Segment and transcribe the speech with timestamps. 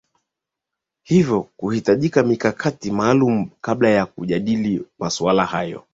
[1.03, 5.85] hivyo kuhitajika mikakati maalum kabla ya kujadili masuala hayo